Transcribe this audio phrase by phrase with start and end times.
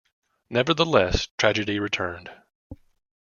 [0.49, 2.31] Nevertheless, tragedy returned.